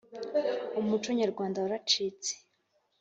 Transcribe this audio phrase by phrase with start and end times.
[0.79, 2.31] umuco nyarwanda waracitse